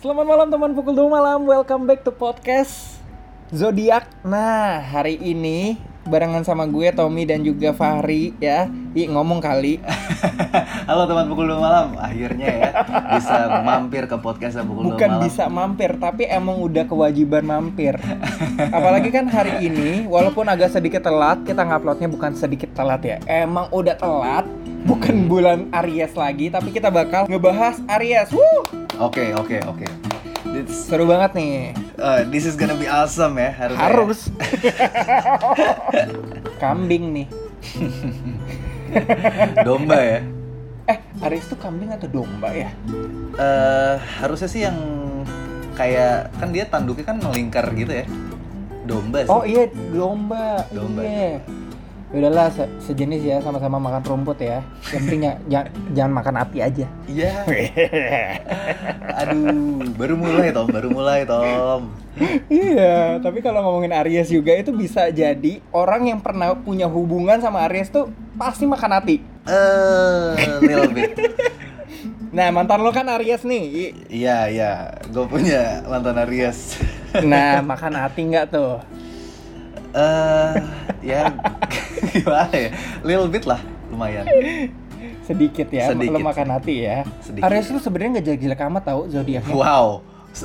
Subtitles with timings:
[0.00, 1.44] Selamat malam teman pukul 2 malam.
[1.44, 2.96] Welcome back to podcast
[3.52, 4.08] Zodiak.
[4.24, 5.76] Nah, hari ini
[6.08, 8.64] barengan sama gue Tommy dan juga Fahri ya.
[8.96, 9.76] Ih, ngomong kali.
[10.88, 12.00] Halo teman pukul 2 malam.
[12.00, 12.70] Akhirnya ya
[13.12, 15.22] bisa mampir ke podcast pukul 2 Bukan malam.
[15.28, 18.00] bisa mampir, tapi emang udah kewajiban mampir.
[18.72, 23.16] Apalagi kan hari ini, walaupun agak sedikit telat, kita nguploadnya bukan sedikit telat ya.
[23.28, 24.48] Emang udah telat,
[24.90, 28.34] bukan bulan Aries lagi, tapi kita bakal ngebahas Aries.
[28.34, 28.66] Woo!
[28.98, 29.86] Oke, oke, oke.
[30.66, 31.54] Seru banget nih.
[31.94, 33.76] uh, this is gonna be awesome ya harus.
[33.78, 34.20] Harus.
[36.62, 37.26] Kambing nih.
[39.66, 40.20] Domba ya.
[40.90, 42.74] Eh, Aries tuh kambing atau domba ya?
[43.38, 44.74] Eh harusnya sih yang
[45.78, 48.10] kayak kan dia tanduknya kan melingkar gitu ya.
[48.90, 49.30] Domba sih.
[49.30, 50.66] Oh iya, domba.
[50.74, 51.06] Domba.
[51.06, 51.46] Iya.
[52.10, 54.66] Udahlah se- sejenis ya sama-sama makan rumput ya.
[54.90, 56.86] Yang penting ya, ja- jangan makan api aja.
[57.06, 57.32] Iya.
[59.22, 61.94] Aduh, baru mulai Tom, baru mulai Tom.
[62.50, 67.62] iya, tapi kalau ngomongin Aries juga itu bisa jadi orang yang pernah punya hubungan sama
[67.64, 69.16] Aries tuh pasti makan hati.
[69.46, 70.30] Eh,
[70.60, 71.14] little bit.
[72.30, 73.90] Nah, mantan lo kan Aries nih.
[74.06, 74.72] Iya, iya.
[75.10, 76.78] Gue punya mantan Aries.
[77.26, 78.78] Nah, makan hati nggak tuh?
[79.90, 80.54] Eh,
[81.02, 81.26] ya
[82.14, 82.70] gimana ya?
[83.04, 83.60] Little bit lah,
[83.92, 84.24] lumayan.
[85.24, 87.06] Sedikit ya, Sedikit, lo makan hati ya.
[87.22, 87.46] Sedikit.
[87.46, 89.54] Aries tuh sebenarnya nggak jelek-jelek amat tau zodiaknya.
[89.54, 90.02] Wow.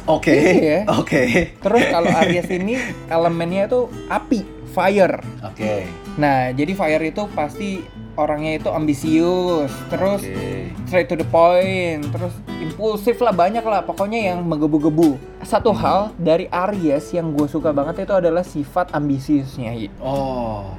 [0.10, 0.34] Oke.
[0.34, 0.80] Iya.
[0.98, 1.54] Oke.
[1.62, 2.78] Terus kalau Aries ini
[3.10, 4.42] elemennya itu api,
[4.74, 5.22] fire.
[5.46, 5.86] Oke.
[6.18, 10.72] Nah, jadi fire itu pasti orangnya itu ambisius, terus Oke.
[10.88, 12.32] straight to the point, terus
[12.64, 15.20] impulsif lah banyak lah, pokoknya yang menggebu-gebu.
[15.44, 19.76] Satu hal dari Aries yang gue suka banget itu adalah sifat ambisiusnya.
[20.00, 20.72] Oh.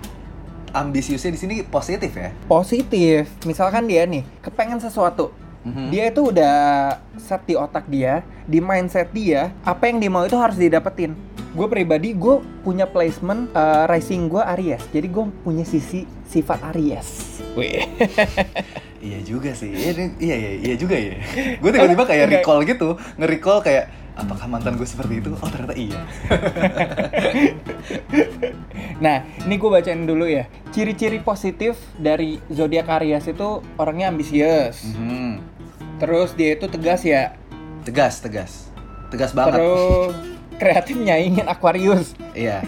[0.77, 2.29] Ambisiusnya di sini positif ya?
[2.45, 5.33] Positif, misalkan dia nih kepengen sesuatu,
[5.65, 5.89] Mhm.
[5.89, 6.57] dia itu udah
[7.17, 11.17] set di otak dia, di mindset dia, apa yang dia mau itu harus didapetin.
[11.57, 17.41] Gue pribadi, gue punya placement uh, rising gue Aries, jadi gue punya sisi sifat Aries.
[17.57, 17.81] Wih.
[18.97, 19.71] Iya juga sih.
[19.71, 21.15] Iya, iya, iya, iya juga ya.
[21.63, 23.85] Gue tiba-tiba kayak recall gitu, nge-recall kayak
[24.17, 25.31] apakah mantan gue seperti itu?
[25.39, 26.01] Oh ternyata iya.
[28.97, 30.49] Nah, ini gue bacain dulu ya.
[30.73, 34.89] Ciri-ciri positif dari zodiak Aries itu orangnya ambisius.
[34.97, 35.45] Mhm.
[36.01, 37.37] Terus dia itu tegas ya.
[37.85, 38.73] Tegas, tegas,
[39.13, 39.61] tegas banget.
[39.61, 40.17] Terus
[40.57, 42.17] kreatif nyaingin Aquarius.
[42.33, 42.65] Iya.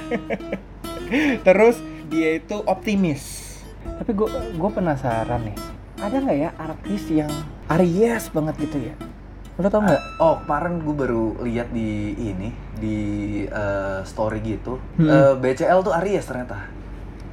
[1.48, 1.80] Terus
[2.12, 3.48] dia itu optimis.
[3.84, 5.56] Tapi gue gue penasaran nih.
[5.98, 7.32] Ada nggak ya artis yang
[7.72, 8.94] Aries banget gitu ya?
[9.58, 10.22] Lo tau nggak?
[10.22, 12.98] Oh, kemarin gue baru lihat di ini di
[13.42, 14.78] eh, story gitu.
[14.94, 15.10] Hmm.
[15.10, 16.70] Eh, BCL tuh Aries ternyata.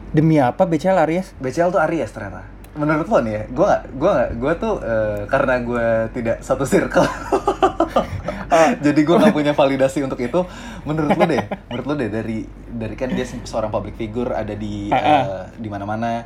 [0.09, 1.37] Demi apa BCL Aries?
[1.37, 2.49] BCL tuh Aries ternyata.
[2.75, 6.67] Menurut lo nih ya, gue gak, gue gak, gue tuh eh, karena gue tidak satu
[6.67, 7.07] circle,
[8.83, 10.43] jadi gue gak punya validasi untuk itu.
[10.83, 11.39] Menurut lo deh,
[11.71, 16.25] menurut lo deh dari dari kan dia seorang public figure ada di eh, di mana-mana.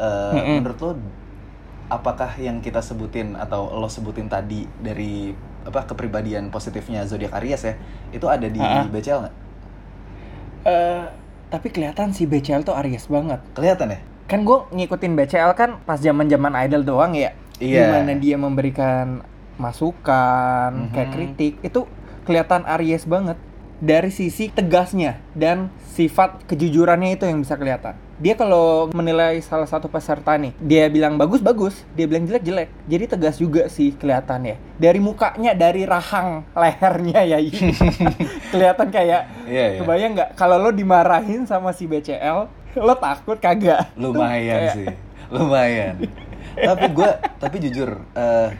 [0.00, 0.64] Mm-mm.
[0.64, 0.90] Menurut lo,
[1.90, 7.74] apakah yang kita sebutin atau lo sebutin tadi dari apa kepribadian positifnya zodiak Aries ya,
[8.10, 8.86] itu ada di ah.
[8.86, 9.34] BCL nggak?
[10.64, 11.04] Eh,
[11.50, 13.42] tapi kelihatan si BCL tuh Aries banget.
[13.52, 14.00] Kelihatan ya?
[14.24, 17.82] kan gue ngikutin BCL kan pas zaman zaman idol doang ya Iya.
[17.82, 19.26] di mana dia memberikan
[19.58, 20.90] masukan Mhm.
[20.94, 21.80] kayak kritik itu
[22.22, 23.34] kelihatan Aries banget
[23.82, 29.88] dari sisi tegasnya dan sifat kejujurannya itu yang bisa kelihatan dia kalau menilai salah satu
[29.88, 31.80] peserta nih dia bilang bagus bagus.
[31.90, 32.68] Dia bilang jelek jelek.
[32.84, 34.60] Jadi tegas juga sih kelihatannya.
[34.76, 37.38] Dari mukanya dari rahang lehernya ya
[38.52, 39.78] kelihatan kayak Iya, iya.
[39.80, 40.30] kebayang nggak?
[40.34, 43.90] Kalau lo dimarahin sama si BCL lo takut kagak?
[43.94, 44.86] Lumayan kayak- sih.
[45.28, 45.94] Lumayan.
[46.50, 48.04] Tapi gue tapi jujur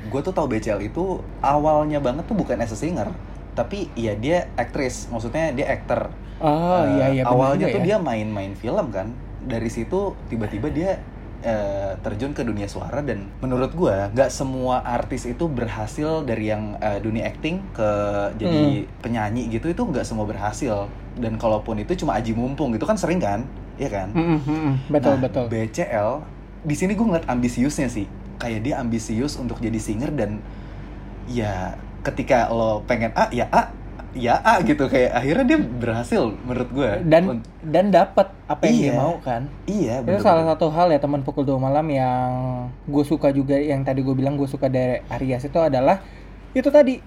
[0.03, 1.05] gue tuh tahu BCL itu
[1.39, 3.11] awalnya banget tuh bukan as a singer
[3.51, 7.07] tapi ya dia aktris maksudnya dia aktor oh Eh, iya.
[7.11, 7.85] Iya bener awalnya tuh ya.
[7.85, 9.11] dia main-main film kan
[9.45, 11.01] dari situ tiba-tiba dia
[11.41, 16.77] eh, terjun ke dunia suara dan menurut gue nggak semua artis itu berhasil dari yang
[16.81, 17.91] eh, dunia acting ke
[18.37, 20.89] jadi penyanyi gitu itu nggak semua berhasil.
[21.17, 23.45] Dan kalaupun itu cuma aji mumpung gitu kan sering kan?
[23.81, 24.09] Iya kan?
[24.13, 25.45] Mm, mm, mm, betul Nah, betul.
[25.49, 26.11] BCL
[26.61, 28.07] di sini gue ngeliat ambisiusnya sih.
[28.41, 30.41] Kayak dia ambisius untuk jadi singer dan
[31.29, 33.69] ya ketika lo pengen A ya A
[34.13, 34.87] ya A gitu.
[34.87, 36.91] Kayak akhirnya dia berhasil menurut gue.
[37.05, 37.23] dan
[37.61, 38.95] dan dapat apa yang dia Iya.
[38.97, 39.43] mau kan?
[39.65, 42.31] Iya itu bener salah satu hal ya teman pukul 2 malam yang
[42.85, 46.03] gue suka juga yang tadi gue bilang gue suka dari Aries itu adalah
[46.51, 46.99] itu tadi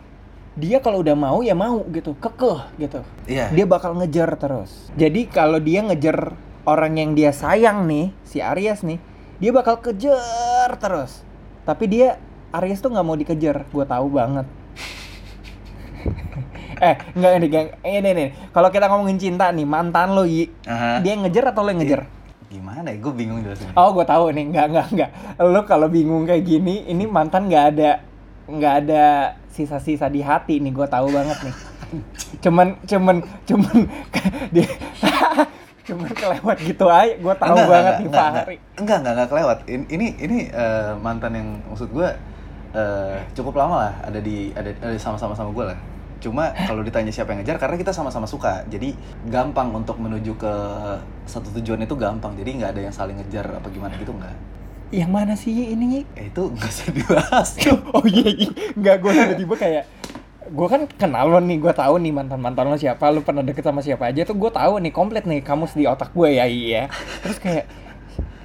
[0.54, 3.00] dia kalau udah mau ya mau gitu kekeh gitu.
[3.26, 3.50] Iya.
[3.50, 4.94] dia bakal ngejar terus.
[4.94, 6.32] Jadi kalau dia ngejar
[6.64, 9.02] orang yang dia sayang nih si Aries nih
[9.42, 11.26] dia bakal kejar terus.
[11.66, 12.16] Tapi dia
[12.54, 13.66] Aries tuh nggak mau dikejar.
[13.68, 14.46] Gue tahu banget
[16.84, 21.00] eh enggak ini geng ini nih kalau kita ngomongin cinta nih mantan lo Yi Aha.
[21.00, 22.04] dia ngejar atau lo yang ngejar
[22.54, 23.02] Gimana ya?
[23.02, 23.72] Gue bingung jelasin.
[23.74, 25.10] oh gue tahu nih enggak enggak enggak
[25.40, 27.92] lo kalau bingung kayak gini ini mantan nggak ada
[28.46, 29.06] nggak ada
[29.48, 31.56] sisa-sisa di hati nih gue tahu banget nih
[32.42, 33.16] cuman cuman
[33.46, 33.76] cuman
[34.54, 34.68] dia
[35.88, 39.14] cuman kelewat gitu aja gue tahu Enggak, banget enggak, nih enggak, Fahri Enggak, enggak, enggak,
[39.14, 39.58] enggak kelewat.
[39.68, 42.08] In- Ini ini eh, mantan yang maksud gue
[42.72, 45.78] eh, cukup lama lah ada di ada, ada sama-sama sama gue lah.
[46.24, 48.64] Cuma kalau ditanya siapa yang ngejar karena kita sama-sama suka.
[48.72, 48.96] Jadi
[49.28, 50.54] gampang untuk menuju ke
[51.28, 52.32] satu tujuan itu gampang.
[52.40, 54.32] Jadi nggak ada yang saling ngejar apa gimana gitu enggak.
[54.94, 56.06] yang mana sih ini?
[56.14, 57.50] Eh, itu nggak usah dibahas.
[57.98, 58.50] oh iya, iya.
[58.78, 59.84] nggak gue tiba-tiba kayak
[60.54, 63.66] gue kan kenal lo nih, gue tahu nih mantan mantan lo siapa, lo pernah deket
[63.66, 66.94] sama siapa aja tuh gue tahu nih komplit nih kamu di otak gue ya iya.
[67.26, 67.66] Terus kayak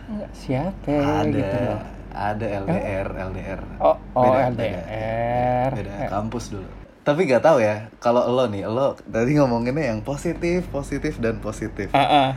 [0.08, 1.80] nggak siapa ada gitu loh.
[2.16, 3.60] ada LDR, LDR.
[3.76, 5.70] Oh, oh Beda, LDR.
[5.76, 6.87] Beda, beda kampus dulu.
[7.08, 11.88] Tapi gak tahu ya, kalau lo nih, lo tadi ngomonginnya yang positif, positif dan positif.
[11.90, 12.28] Ah, ah.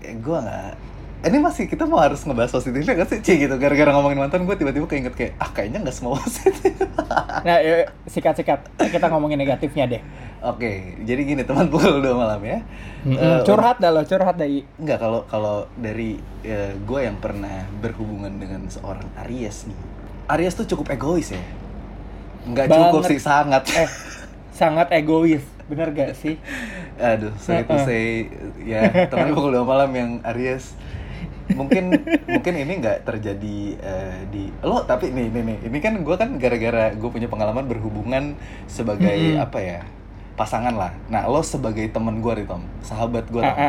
[0.00, 0.72] ya, gue nggak
[1.20, 4.56] ini masih kita mau harus ngebahas positifnya gak sih Cie gitu gara-gara ngomongin mantan gue
[4.56, 6.72] tiba-tiba keinget kayak ah kayaknya nggak semua positif
[7.44, 10.02] Nah, yuk, sikat-sikat kita ngomongin negatifnya deh.
[10.40, 10.72] oke
[11.04, 12.64] jadi gini teman pukul dua malam ya
[13.04, 13.20] Mm-mm.
[13.20, 14.48] Eh, curhat dah lo, curhat dah.
[14.48, 14.64] Yi.
[14.80, 16.16] nggak kalau kalau dari
[16.80, 19.76] gue yang pernah berhubungan dengan seorang Aries nih
[20.32, 21.42] Aries tuh cukup egois ya
[22.46, 23.88] nggak cukup sih sangat Eh,
[24.50, 26.34] sangat egois, bener gak sih?
[27.00, 27.80] aduh sorry to Uh-uh.
[27.80, 28.28] say
[28.60, 30.76] ya teman pukul dua malam yang Aries
[31.50, 36.16] mungkin mungkin ini nggak terjadi eh, di lo tapi nih nih nih ini kan gue
[36.16, 38.38] kan gara-gara gue punya pengalaman berhubungan
[38.70, 39.40] sebagai Mm-mm.
[39.40, 39.80] apa ya
[40.38, 43.62] pasangan lah nah lo sebagai teman gue nih Tom sahabat gue Tom.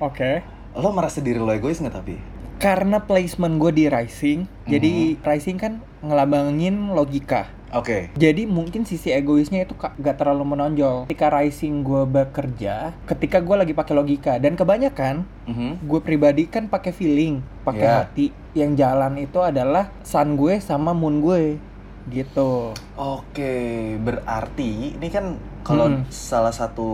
[0.00, 0.42] Oke.
[0.76, 2.16] lo merasa diri lo egois nggak tapi
[2.56, 7.52] Karena placement gue di Rising, jadi Rising kan ngelambangin logika.
[7.70, 11.06] Oke Jadi mungkin sisi egoisnya itu gak terlalu menonjol.
[11.06, 15.82] Ketika Rising gue bekerja, ketika gue lagi pakai logika dan kebanyakan Mhm.
[15.82, 17.96] gue pribadi kan pakai feeling, pakai Ya.
[18.02, 18.26] hati.
[18.52, 21.60] Yang jalan itu adalah sun gue sama moon gue,
[22.08, 22.72] gitu.
[22.96, 23.54] Oke,
[23.98, 26.06] berarti ini kan kalau Mm-mm.
[26.08, 26.88] salah satu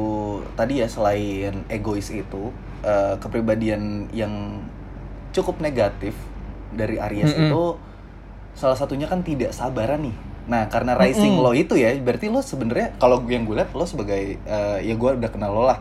[0.52, 2.48] tadi ya selain egois itu
[2.82, 4.58] eh, kepribadian yang
[5.30, 6.16] cukup negatif
[6.72, 7.46] dari Aries Mm-mm.
[7.46, 7.62] itu
[8.52, 10.16] salah satunya kan tidak sabaran nih.
[10.42, 11.44] Nah, karena rising Mm-mm.
[11.44, 15.10] lo itu ya, berarti lo sebenarnya kalau yang gue lihat lo sebagai eh, ya gue
[15.18, 15.78] udah kenal lo lah.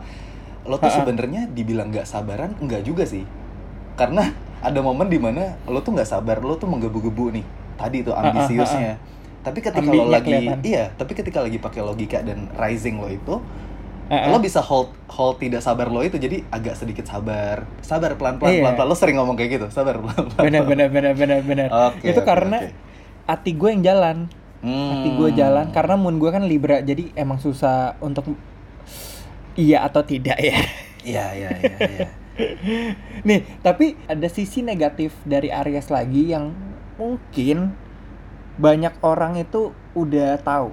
[0.66, 3.26] Lo tuh sebenarnya dibilang nggak sabaran enggak juga sih.
[3.98, 4.30] Karena
[4.62, 7.46] ada momen di mana lo tuh nggak sabar, lo tuh menggebu-gebu nih.
[7.78, 9.02] Tadi tuh Ha-ha, ambisiusnya.
[9.42, 10.58] Tapi ketika lo Ambinya lagi kelihatan.
[10.62, 13.34] iya, tapi ketika lagi pakai logika dan rising lo itu,
[14.12, 17.64] Eh, lo bisa hold hold tidak sabar lo itu jadi agak sedikit sabar.
[17.80, 18.60] Sabar pelan-pelan Iya.
[18.60, 18.88] pelan-pelan.
[18.90, 20.44] Lo sering ngomong kayak gitu, sabar pelan-pelan.
[20.44, 21.70] bener bener bener bener bener.
[21.70, 22.68] Oke, itu oke, karena oke.
[23.30, 24.18] hati gue yang jalan.
[24.62, 25.36] Hati gue Hmm.
[25.36, 28.38] jalan karena moon gue kan libra jadi emang susah untuk
[29.54, 30.58] iya atau tidak ya
[31.02, 32.08] Iya, iya, iya, iya.
[33.26, 36.54] nih tapi ada sisi negatif dari Aries lagi yang
[36.94, 37.74] mungkin
[38.54, 40.70] banyak orang itu udah tahu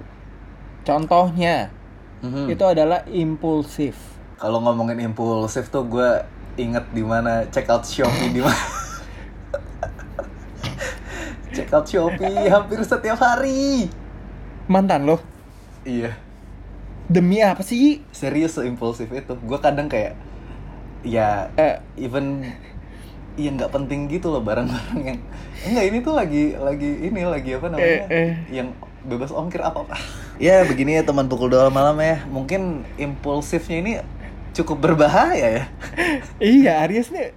[0.80, 1.74] contohnya
[2.20, 2.52] Mhm.
[2.52, 3.96] itu adalah impulsif
[4.36, 6.10] Kalau ngomongin impulsif tuh gue
[6.56, 8.56] inget di mana check out Shopee di mana.
[11.50, 13.90] check out Shopee hampir setiap hari.
[14.66, 15.18] mantan lo
[15.82, 16.14] Iya.
[17.06, 19.34] demi apa sih Serius seimpulsif itu.
[19.36, 20.14] Gue kadang kayak
[21.00, 22.44] ya eh even
[23.34, 25.18] Iya nggak penting gitu loh barang-barang yang
[25.62, 28.32] enggak ini tuh lagi lagi ini lagi apa namanya Eh, eh.
[28.52, 28.68] yang
[29.00, 29.96] bebas ongkir apa apa
[30.36, 33.92] ya begini ya teman pukul dua malam ya mungkin impulsifnya ini
[34.52, 35.64] cukup berbahaya ya
[36.42, 37.32] iya Aries nih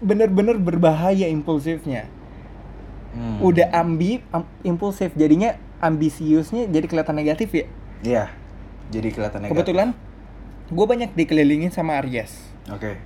[0.00, 2.08] bener-bener berbahaya impulsifnya
[3.14, 3.38] Hmm.
[3.40, 5.14] udah ambi am- impulsif.
[5.14, 7.66] Jadinya ambisiusnya jadi kelihatan negatif ya?
[8.02, 8.24] Iya
[8.90, 9.54] jadi kelihatan negatif.
[9.56, 9.88] Kebetulan
[10.68, 12.34] gue banyak dikelilingin sama Aries.
[12.68, 12.98] Oke.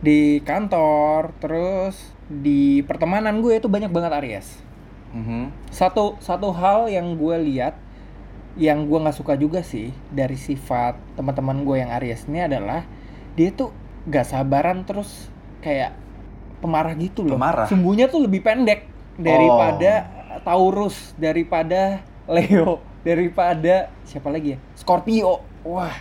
[0.00, 1.96] Di kantor terus
[2.30, 4.48] di pertemanan gue itu banyak banget Aries.
[5.10, 5.50] Mhm.
[5.74, 7.74] satu satu hal yang gue lihat
[8.54, 12.86] yang gue nggak suka juga sih dari sifat teman-teman gue yang Aries ini adalah
[13.34, 13.74] dia tuh
[14.06, 15.26] gak sabaran terus
[15.66, 15.98] kayak
[16.62, 17.34] pemarah gitu loh.
[17.34, 17.66] Pemarah?
[17.66, 18.86] sumbunya tuh lebih pendek
[19.20, 19.92] daripada
[20.40, 24.58] Taurus daripada Leo daripada siapa lagi ya?
[24.74, 25.44] Scorpio.
[25.62, 25.92] Wah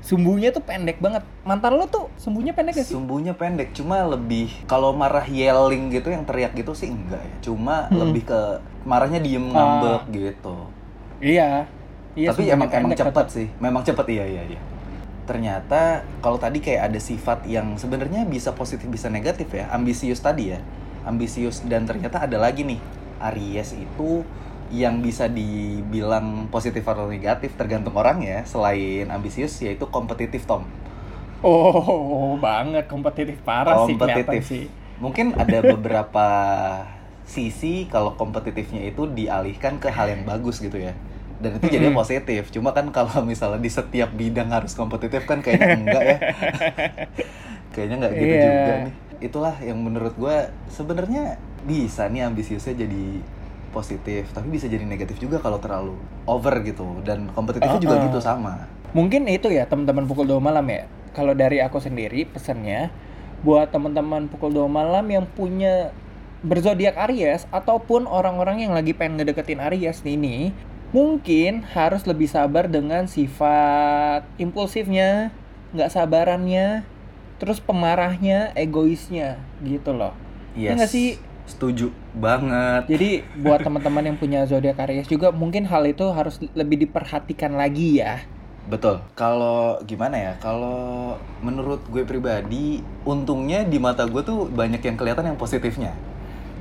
[0.00, 1.20] sumbunya tuh pendek banget.
[1.44, 2.96] Mantan lo tuh sumbunya pendek gak sih?
[2.96, 7.36] Sumbunya pendek cuma lebih kalau marah yelling gitu yang teriak gitu sih enggak ya.
[7.44, 8.00] Cuma Hmm.
[8.00, 8.40] lebih ke
[8.82, 9.52] marahnya diem Ah.
[9.52, 10.56] ngambek gitu.
[11.20, 11.68] Iya.
[12.16, 13.46] Iya tapi emang emang cepet sih.
[13.60, 14.60] Memang cepet iya iya iya.
[15.28, 19.68] Ternyata kalau tadi kayak ada sifat yang sebenarnya bisa positif bisa negatif ya.
[19.70, 20.58] Ambisius tadi ya
[21.02, 21.62] ambisius.
[21.64, 22.80] Dan ternyata ada lagi nih
[23.20, 24.24] Aries itu
[24.70, 30.70] yang bisa dibilang positif atau negatif tergantung orang ya selain ambisius yaitu kompetitif Tom.
[31.42, 32.84] Oh, banget.
[32.86, 34.42] Kompetitif parah sih kompetitif.
[34.44, 34.64] sih.
[35.00, 36.26] mungkin ada beberapa
[37.24, 40.92] sisi kalau kompetitifnya itu dialihkan ke hal yang bagus gitu ya.
[41.40, 42.52] Dan itu jadinya positif.
[42.52, 46.18] Cuma kan kalau misalnya di setiap bidang harus kompetitif kan kayaknya enggak ya.
[47.72, 48.42] Kayaknya nggak gitu Iya.
[48.50, 50.36] juga nih itulah yang menurut gue
[50.72, 53.04] sebenarnya bisa nih ambisiusnya jadi
[53.70, 55.94] positif tapi bisa jadi negatif juga kalau terlalu
[56.26, 58.06] over gitu dan kompetitifnya juga Uh-uh.
[58.10, 60.90] gitu sama Mungkin itu ya teman-teman pukul 2 malam ya.
[61.14, 62.90] Kalau dari aku sendiri pesannya
[63.46, 65.94] buat teman-teman pukul 2 malam yang punya
[66.42, 70.50] berzodiak Aries ataupun orang-orang yang lagi pengen ngedeketin Aries ini
[70.90, 75.30] mungkin harus lebih sabar dengan sifat impulsifnya,
[75.70, 76.82] nggak sabarannya,
[77.40, 80.12] terus pemarahnya, egoisnya gitu loh.
[80.52, 81.16] Iya nggak sih?
[81.50, 83.10] setuju banget Jadi
[83.44, 88.22] buat teman-teman yang punya zodiak Aries juga mungkin hal itu harus lebih diperhatikan lagi ya.
[88.70, 89.02] Betul.
[89.18, 90.32] Kalau gimana ya?
[90.38, 95.90] Kalau menurut gue pribadi, untungnya di mata gue tuh banyak yang kelihatan yang positifnya.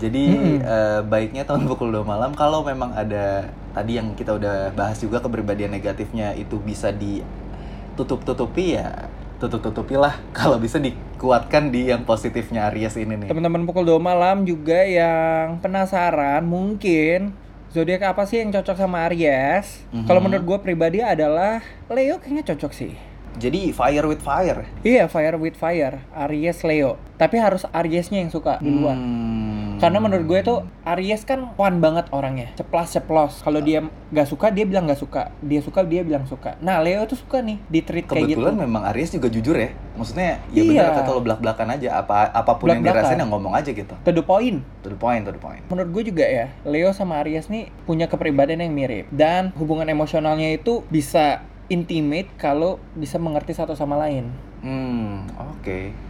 [0.01, 0.63] Jadi Mm-mm.
[0.63, 5.19] eh, baiknya tahun pukul 2 malam kalau memang ada tadi yang kita udah bahas juga
[5.19, 13.15] kepribadian negatifnya itu bisa ditutup-tutupi ya tutup-tutupilah kalau bisa dikuatkan di yang positifnya Aries ini
[13.15, 13.27] nih.
[13.31, 17.31] Teman-teman pukul 2 malam juga yang penasaran mungkin
[17.71, 19.87] zodiak apa sih yang cocok sama Aries?
[19.95, 20.05] Mhm.
[20.05, 22.93] Kalau menurut gue pribadi adalah Leo kayaknya cocok sih.
[23.39, 24.67] Jadi fire with fire.
[24.83, 26.99] Iya, fire with fire, Aries Leo.
[27.15, 28.97] Tapi harus Ariesnya yang suka duluan.
[28.99, 29.38] Hmm.
[29.79, 33.39] Karena menurut gue tuh Aries kan fun banget orangnya, ceplas-ceplos.
[33.39, 35.31] Kalau dia nggak suka, dia bilang nggak suka.
[35.39, 36.59] Dia suka, dia bilang suka.
[36.59, 38.37] Nah, Leo tuh suka nih di treat kayak gitu.
[38.37, 39.71] Kebetulan memang Aries juga jujur ya.
[39.95, 40.63] Maksudnya ya Iya.
[40.83, 43.03] benar kata lo belak-belakan aja apa apa pun yang Blak-blakan.
[43.07, 43.95] dirasain yang ngomong aja gitu.
[43.97, 44.59] To the point.
[44.83, 45.63] To the point, to the point.
[45.67, 50.51] Menurut gue juga ya, Leo sama Aries nih punya kepribadian yang mirip dan hubungan emosionalnya
[50.51, 54.27] itu bisa intimate kalau bisa mengerti satu sama lain.
[54.59, 56.08] Hmm, oke.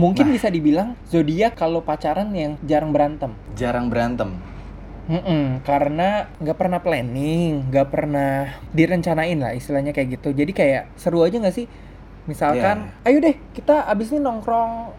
[0.00, 0.34] Mungkin Nah.
[0.34, 3.36] bisa dibilang zodiak kalau pacaran yang jarang berantem.
[3.52, 4.32] Jarang berantem.
[5.10, 8.32] Mm-mm, karena nggak pernah planning, nggak pernah
[8.70, 10.32] direncanain lah istilahnya kayak gitu.
[10.32, 11.66] Jadi kayak seru aja nggak sih?
[12.24, 13.10] Misalkan, Iya.
[13.10, 14.94] ayo deh kita abis ini nongkrong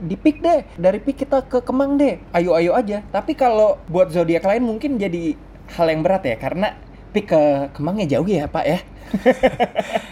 [0.00, 2.22] di pik deh, dari pik kita ke Kemang deh.
[2.30, 3.02] Ayo ayo aja.
[3.10, 5.34] Tapi kalau buat zodiak lain mungkin jadi
[5.74, 6.78] hal yang berat ya, karena
[7.10, 7.42] pik ke
[7.74, 8.78] Kemangnya jauh ya Pak ya.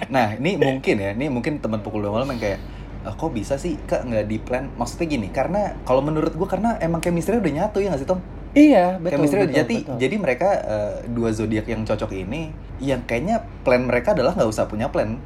[0.09, 2.61] Nah, ini mungkin ya, ini mungkin teman pukul dua malam yang kayak
[3.07, 4.71] "Ah, kok bisa sih kak nggak di plan?
[4.75, 8.21] Maksudnya gini, karena kalau menurut gua karena emang chemistry udah nyatu ya nggak sih Tom?
[8.57, 9.13] Iya betul.
[9.15, 9.97] chemistry udah betul, jadi, betul.
[10.01, 12.51] jadi mereka eh, dua zodiak yang cocok ini,
[12.83, 15.21] yang kayaknya plan mereka adalah nggak usah punya plan,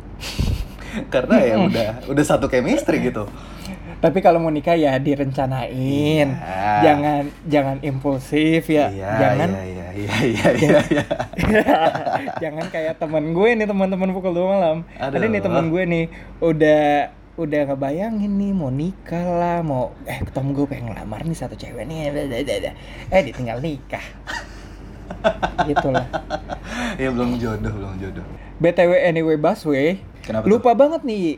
[1.14, 1.68] karena ya Mm-mm.
[1.70, 3.24] udah udah satu chemistry gitu.
[4.02, 6.26] Tapi kalau mau nikah ya direncanain.
[6.34, 6.82] Iya.
[6.82, 8.90] Jangan jangan impulsif ya.
[8.90, 11.04] Iya, jangan iya, iya, iya, iya, iya, iya.
[12.42, 14.76] Jangan kayak teman gue nih teman-teman pukul 2 malam.
[14.98, 15.30] Ada Aduh.
[15.30, 16.04] nih teman gue nih
[16.42, 21.56] udah udah ngebayangin nih mau nikah lah mau eh ketemu gue pengen ngelamar nih satu
[21.56, 22.12] cewek nih
[23.08, 24.04] eh ditinggal nikah.
[25.68, 26.08] Gitu lah
[26.96, 28.24] Ya belum jodoh, belum jodoh.
[28.60, 30.00] btw anyway busway.
[30.24, 31.36] Kenapa lupa banget nih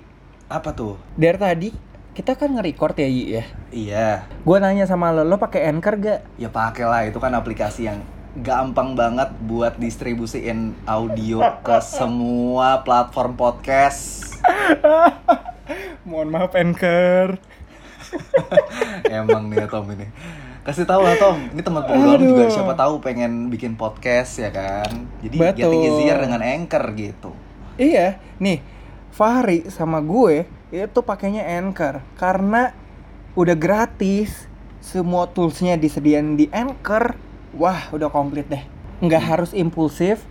[0.51, 0.99] Apa tuh?
[1.15, 1.69] dari tadi
[2.15, 3.45] kita kan nge-record ya Yi ya?
[3.75, 4.09] Iya,
[4.47, 6.21] gue nanya sama lo lo pakai anchor gak?
[6.39, 7.03] Ya pakai lah.
[7.11, 8.07] Itu kan aplikasi yang
[8.39, 14.31] gampang banget buat distribusiin audio ke semua platform podcast.
[16.05, 17.41] mohon maaf anchor
[19.11, 20.07] Emang nih ya Tom ini.
[20.65, 22.17] Kasih tahu lah Tom, ini teman Aduh.
[22.17, 25.05] juga siapa tahu pengen bikin podcast ya kan.
[25.21, 25.57] Jadi Betul.
[25.61, 27.31] getting easier dengan Anchor gitu.
[27.77, 28.65] Iya, nih
[29.13, 32.73] Fahri sama gue itu pakainya Anchor karena
[33.37, 34.49] udah gratis.
[34.85, 37.17] Semua toolsnya disediain di Anchor.
[37.57, 38.61] Wah, udah komplit deh.
[39.01, 40.25] Nggak harus impulsif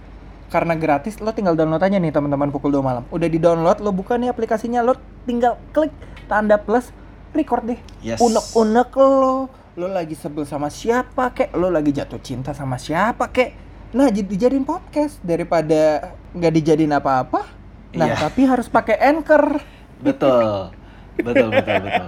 [0.50, 1.18] karena gratis.
[1.22, 3.04] Lo tinggal download aja nih teman-teman pukul 2 malam.
[3.10, 5.92] Udah di download, lo buka nih aplikasinya, lo tinggal klik
[6.26, 6.90] tanda plus,
[7.32, 7.80] record deh.
[8.00, 8.20] Yes.
[8.20, 13.52] Unek-unek lo, lo lagi sebel sama siapa kek, lo lagi jatuh cinta sama siapa kek.
[13.94, 17.46] Nah, jadi dijadiin podcast daripada nggak dijadiin apa-apa.
[17.94, 18.26] Nah, Iya.
[18.26, 19.62] tapi harus pakai anchor.
[20.02, 20.74] Betul.
[21.14, 22.08] Betul, betul, betul.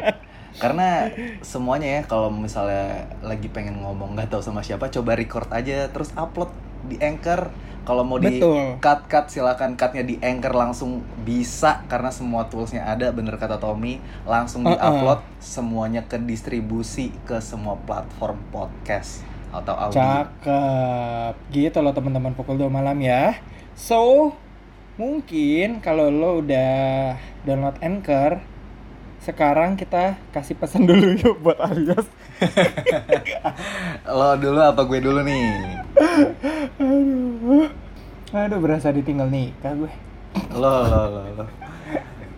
[0.58, 1.14] Karena
[1.46, 6.10] semuanya ya kalau misalnya lagi pengen ngomong nggak tahu sama siapa, coba record aja terus
[6.18, 6.50] upload
[6.86, 7.52] di Anchor.
[7.86, 8.82] Kalau mau di Betul.
[8.82, 14.02] cut cut silakan cutnya di Anchor langsung bisa karena semua toolsnya ada bener kata Tommy
[14.26, 14.74] langsung Uh-uh.
[14.74, 19.22] diupload semuanya ke distribusi ke semua platform podcast
[19.54, 20.02] atau audio.
[20.02, 21.34] Cakep.
[21.54, 23.38] Gitu loh teman-teman pukul 2 malam ya.
[23.78, 24.34] So,
[24.98, 27.16] mungkin kalau lo udah
[27.46, 28.42] download Anchor,
[29.24, 32.08] sekarang kita kasih pesan dulu yuk buat Alias.
[34.08, 35.46] Lo dulu apa gue dulu nih?
[36.76, 37.68] aduh
[38.32, 39.92] aduh berasa ditinggal nikah gue
[40.52, 41.46] Lo lo lo lo.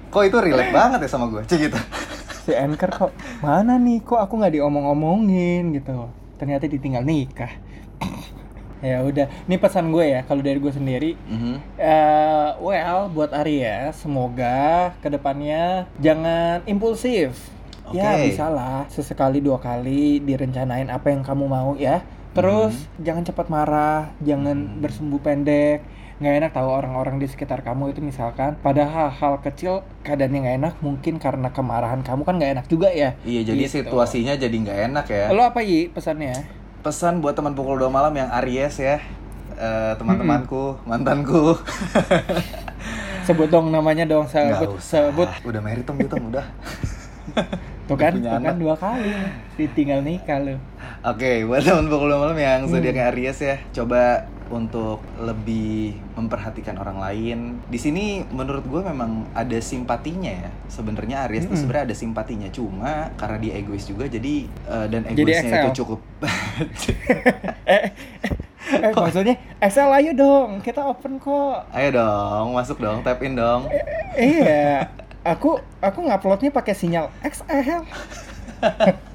[0.07, 1.41] Kok itu relate banget ya sama gue?
[1.43, 1.79] Cik gitu.
[2.43, 7.51] si anchor kok mana nih kok aku nggak diomong-omongin gitu ternyata ditinggal nikah
[8.79, 11.55] ya udah ini pesan gue ya kalau dari gue sendiri Mhm.
[11.75, 17.35] eh well buat Aries semoga ke depannya jangan impulsif
[17.89, 18.29] ya Oke.
[18.29, 24.11] bisa lah sesekali dua kali direncanain apa yang kamu mau ya terus jangan cepat marah
[24.19, 24.79] jangan Hmm.
[24.79, 25.81] bersumbu pendek
[26.17, 30.73] nggak enak tahu orang-orang di sekitar kamu itu misalkan pada hal-hal kecil keadaannya nggak enak
[30.79, 33.85] mungkin karena kemarahan kamu kan nggak enak juga ya Iya, jadi Gitu.
[33.85, 35.25] situasinya jadi nggak enak ya.
[35.29, 36.33] lo apa Yi pesannya
[36.81, 38.97] Pesan buat teman pukul 2 malam yang Aries ya.
[39.57, 41.57] Eh, teman-temanku, mantanku.
[43.25, 46.45] sebut dong namanya dong sebut sebut Udah Tom gitu, Tom, udah.
[47.87, 49.11] tuh kan punya tuh kan dua kali
[49.55, 50.55] ditinggal nikah lo
[51.03, 52.69] Oke, buat teman pukul 2 malam yang Hmm.
[52.69, 57.37] zodiaknya Aries ya, coba untuk lebih memperhatikan orang lain.
[57.67, 60.49] Di sini menurut gue memang ada simpatinya ya.
[60.67, 61.59] Sebenarnya Aries itu Mm-mm.
[61.59, 65.99] sebenarnya ada simpatinya, cuma karena dia egois juga jadi eh, dan egoisnya itu cukup
[67.67, 67.91] eh,
[68.67, 73.67] eh maksudnya Excel ayo dong kita open kok Ayo dong, masuk dong, tap in dong.
[74.17, 74.87] iya
[75.27, 77.83] aku aku nguploadnya pakai sinyal XL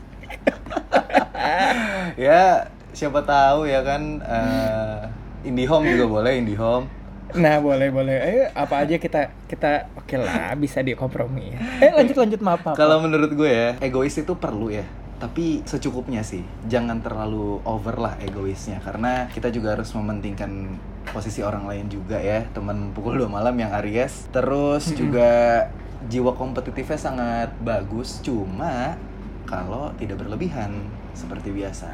[2.21, 6.87] ya, siapa tahu ya kan eh, IndiHome juga boleh IndiHome.
[7.33, 8.17] nah boleh boleh.
[8.21, 13.01] Ayo apa aja kita kita oke lah bisa dikompromi eh lanjut lanjut maaf maaf Kalau
[13.01, 14.85] menurut gue ya, egois itu perlu ya.
[15.17, 18.83] Tapi secukupnya sih, jangan terlalu over lah egoisnya.
[18.83, 20.77] Karena kita juga harus mementingkan
[21.15, 22.43] posisi orang lain juga ya.
[22.51, 24.27] Teman pukul 2 malam yang Aries.
[24.35, 25.71] Terus juga
[26.07, 28.97] jiwa kompetitifnya sangat bagus Cuma
[29.45, 30.73] kalau tidak berlebihan
[31.13, 31.91] seperti biasa.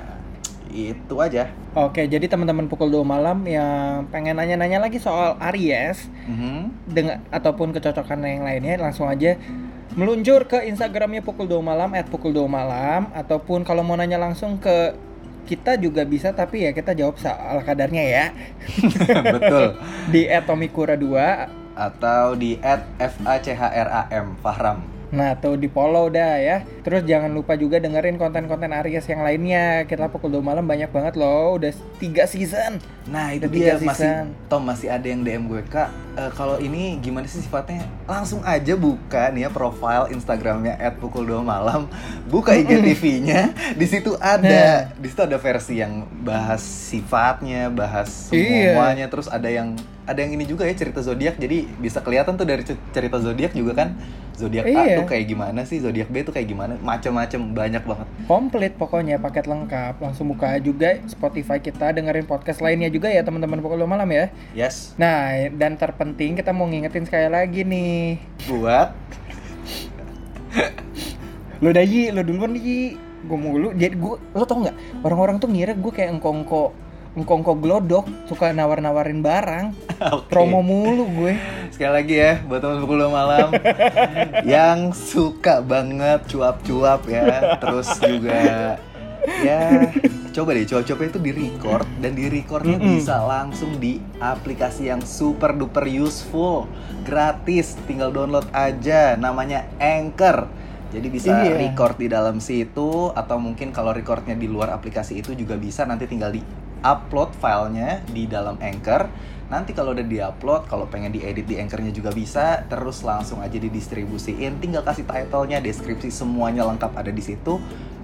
[0.68, 1.48] Itu aja.
[1.72, 6.60] Oke jadi teman-teman pukul 2 malam yang pengen nanya-nanya lagi soal Aries Mhm.
[6.84, 9.40] dengan ataupun kecocokan yang lainnya langsung aja
[9.96, 14.60] meluncur ke Instagramnya pukul 2 malam at pukul 2 malam ataupun kalau mau nanya langsung
[14.60, 14.92] ke
[15.48, 18.24] kita juga bisa tapi ya kita jawab ala kadarnya ya.
[19.40, 19.80] Betul.
[20.12, 24.82] Di @tomikura 2 Atau di at FACHRAM Fahram.
[25.08, 26.56] Nah tuh di follow dah ya.
[26.84, 29.88] Terus jangan lupa juga dengerin konten-konten Aries yang lainnya.
[29.88, 31.56] Kita pukul 2 malam banyak banget loh.
[31.56, 32.76] Udah tiga season.
[33.08, 33.80] Nah itu dia.
[33.80, 34.36] masih season.
[34.52, 37.88] Tom masih ada yang DM gue kak eh, kalau ini gimana sih sifatnya?
[38.04, 41.88] Langsung aja buka nih ya profile Instagramnya @pukul 2 malam.
[42.28, 44.92] Buka IGTV-nya di situ ada.
[44.92, 48.76] Di situ ada versi yang bahas sifatnya bahas Iya.
[48.76, 49.08] semuanya.
[49.08, 49.72] Terus ada yang
[50.08, 53.52] ada yang ini juga ya cerita zodiak jadi bisa kelihatan tuh dari cer- cerita zodiak
[53.52, 53.88] juga kan
[54.32, 54.96] zodiak A Iya.
[54.96, 59.44] tuh kayak gimana sih zodiak B tuh kayak gimana macam-macam banyak banget komplit pokoknya paket
[59.44, 64.32] lengkap langsung buka juga Spotify kita dengerin podcast lainnya juga ya teman-teman 2 malam ya
[64.54, 68.16] yes Nah, dan terpenting kita mau ngingetin sekali lagi nih.
[68.46, 68.96] buat
[71.58, 72.94] Lo dah Yi, lo duluan Yi.
[73.20, 73.74] Gue mulu.
[73.74, 75.02] Jadi gue, lo tau nggak?
[75.02, 76.70] Orang-orang tuh ngira gue kayak engkongko,
[77.14, 79.66] engkongko glodok, suka nawar-nawarin barang.
[80.16, 80.28] Oke.
[80.28, 81.34] Promo mulu gue.
[81.72, 83.48] Sekali lagi ya buat teman pukul 2 malam
[84.56, 88.76] yang suka banget cuap-cuap ya, terus juga
[89.44, 89.92] ya
[90.32, 92.96] coba deh cuap-cuapnya itu di record dan di recordnya Mm-mm.
[92.96, 96.64] bisa langsung di aplikasi yang super duper useful,
[97.04, 100.48] gratis, tinggal download aja, namanya Anchor.
[100.88, 101.68] Jadi bisa Iya.
[101.68, 106.08] record di dalam situ atau mungkin kalau recordnya di luar aplikasi itu juga bisa nanti
[106.08, 106.40] tinggal di
[106.82, 109.10] upload filenya di dalam Anchor.
[109.48, 114.60] Nanti kalau udah diupload, kalau pengen diedit di Anchornya juga bisa, terus langsung aja didistribusiin.
[114.60, 117.56] Tinggal kasih titlenya, deskripsi semuanya lengkap ada di situ.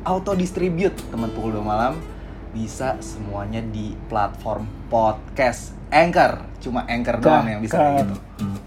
[0.05, 2.01] Auto distribute teman pukul 2 malam
[2.55, 6.39] bisa semuanya di platform podcast Anchor.
[6.63, 8.15] Cuma Anchor doang yang bisa kayak gitu.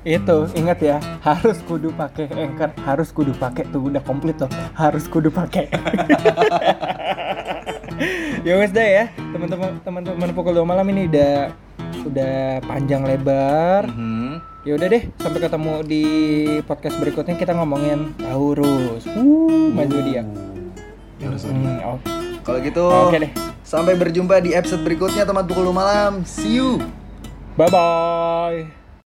[0.08, 5.04] Itu ingat ya, harus kudu pakai anchor, harus kudu pakai tuh udah komplit loh, harus
[5.10, 5.68] kudu pakai.
[8.48, 9.06] ya wes deh ya,
[9.36, 11.52] teman-teman teman-teman pukul 2 malam ini udah
[12.08, 13.92] udah panjang lebar.
[13.92, 14.40] Mhm.
[14.64, 16.04] Ya udah deh, sampai ketemu di
[16.64, 19.04] podcast berikutnya kita ngomongin Taurus.
[19.08, 20.28] Uh, main zodiak.
[21.20, 22.04] Taurus Hmm, oke.
[22.44, 23.32] Kalau gitu, Oke deh.
[23.64, 26.24] sampai berjumpa di episode berikutnya teman pukul 2 malam.
[26.24, 26.80] See you.
[27.60, 28.77] Bye bye.